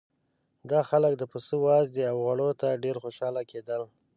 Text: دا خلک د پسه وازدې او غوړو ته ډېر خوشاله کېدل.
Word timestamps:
دا 0.71 0.79
خلک 0.89 1.13
د 1.17 1.23
پسه 1.31 1.55
وازدې 1.67 2.03
او 2.11 2.15
غوړو 2.23 2.49
ته 2.61 2.67
ډېر 2.83 2.95
خوشاله 3.03 3.41
کېدل. 3.51 3.81